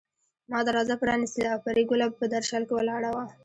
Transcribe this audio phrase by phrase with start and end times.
[0.51, 3.25] ما دروازه پرانيستله او پري ګله په درشل کې ولاړه وه